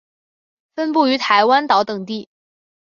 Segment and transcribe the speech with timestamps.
[0.73, 2.27] 分布于台湾岛等地。